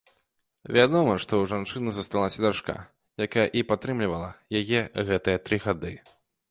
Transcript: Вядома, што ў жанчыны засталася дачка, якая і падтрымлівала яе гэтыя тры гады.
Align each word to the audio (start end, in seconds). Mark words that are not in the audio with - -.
Вядома, 0.77 1.13
што 1.25 1.33
ў 1.37 1.43
жанчыны 1.51 1.93
засталася 1.97 2.43
дачка, 2.47 2.73
якая 3.29 3.47
і 3.61 3.67
падтрымлівала 3.75 4.29
яе 4.63 4.79
гэтыя 5.13 5.37
тры 5.49 5.65
гады. 5.71 5.99